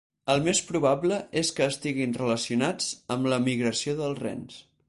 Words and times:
El 0.35 0.39
més 0.45 0.61
probable 0.69 1.19
és 1.43 1.51
que 1.59 1.69
estiguin 1.73 2.17
relacionats 2.21 2.91
amb 3.17 3.33
la 3.35 3.43
migració 3.49 3.99
dels 4.01 4.23
rens. 4.27 4.61